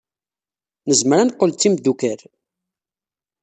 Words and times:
Nezmer 0.87 1.17
ad 1.19 1.27
neqqel 1.27 1.51
d 1.53 1.57
timeddukal? 1.59 2.19